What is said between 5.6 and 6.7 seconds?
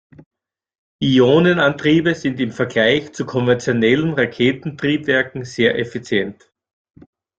effizient.